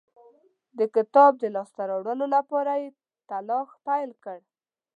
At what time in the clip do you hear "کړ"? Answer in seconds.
4.23-4.39